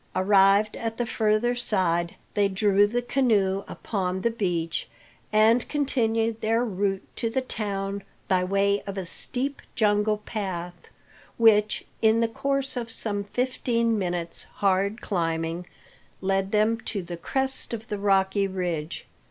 [0.15, 4.87] Arrived at the further side, they drew the canoe upon the beach,
[5.31, 10.89] and continued their route to the town by way of a steep jungle path,
[11.37, 15.67] which, in the course of some fifteen minutes' hard climbing,
[16.19, 19.05] led them to the crest of the rocky ridge.